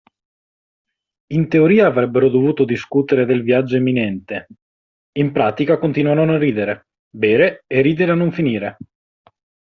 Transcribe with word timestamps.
In 1.27 1.47
teoria 1.47 1.85
avrebbero 1.85 2.27
dovuto 2.29 2.65
discutere 2.65 3.23
del 3.27 3.43
viaggio 3.43 3.75
imminente, 3.75 4.47
in 5.19 5.31
pratica 5.31 5.77
continuarono 5.77 6.33
a 6.33 6.37
ridere, 6.39 6.87
bere 7.07 7.63
e 7.67 7.81
ridere 7.81 8.11
a 8.11 8.15
non 8.15 8.31
finire. 8.31 8.77